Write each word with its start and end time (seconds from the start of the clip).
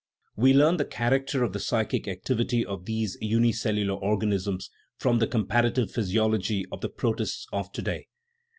We 0.35 0.55
learn 0.55 0.77
the 0.77 0.85
character 0.85 1.43
of 1.43 1.53
the 1.53 1.59
psychic 1.59 2.07
activity 2.07 2.65
of 2.65 2.85
these 2.85 3.19
unicellular 3.21 3.93
organisms 3.93 4.71
from 4.97 5.19
the 5.19 5.27
comparative 5.27 5.91
physiology 5.91 6.65
of 6.71 6.81
the 6.81 6.89
protists 6.89 7.45
of 7.53 7.71
to 7.73 7.83
day. 7.83 8.07